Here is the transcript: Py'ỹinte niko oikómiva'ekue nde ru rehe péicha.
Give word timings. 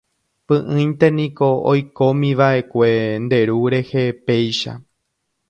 Py'ỹinte 0.47 1.07
niko 1.17 1.49
oikómiva'ekue 1.71 2.89
nde 3.23 3.39
ru 3.47 3.59
rehe 3.73 4.03
péicha. 4.25 4.73